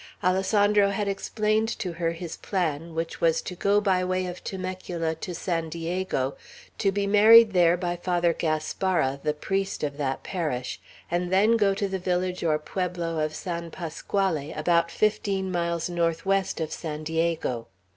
Alessandro 0.23 0.89
had 0.89 1.07
explained 1.07 1.69
to 1.77 1.91
her 1.93 2.13
his 2.13 2.35
plan, 2.35 2.95
which 2.95 3.21
was 3.21 3.39
to 3.43 3.53
go 3.55 3.79
by 3.79 4.03
way 4.03 4.25
of 4.25 4.43
Temecula 4.43 5.13
to 5.13 5.35
San 5.35 5.69
Diego, 5.69 6.35
to 6.79 6.91
be 6.91 7.05
married 7.05 7.53
there 7.53 7.77
by 7.77 7.95
Father 7.97 8.33
Gaspara, 8.33 9.19
the 9.21 9.35
priest 9.35 9.83
of 9.83 9.97
that 9.97 10.23
parish, 10.23 10.81
and 11.11 11.31
then 11.31 11.55
go 11.55 11.75
to 11.75 11.87
the 11.87 11.99
village 11.99 12.43
or 12.43 12.57
pueblo 12.57 13.19
of 13.19 13.35
San 13.35 13.69
Pasquale, 13.69 14.51
about 14.53 14.89
fifteen 14.89 15.51
miles 15.51 15.87
northwest 15.87 16.59
of 16.59 16.73
San 16.73 17.03
Diego. 17.03 17.67